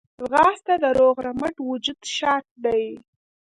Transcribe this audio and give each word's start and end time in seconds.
ځغاسته 0.29 0.73
د 0.83 0.85
روغ 0.99 1.15
رمټ 1.25 1.55
وجود 1.69 1.99
شرط 2.15 2.47
دی 2.65 2.83